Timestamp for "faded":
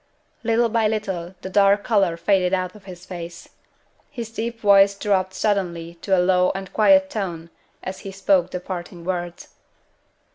2.17-2.55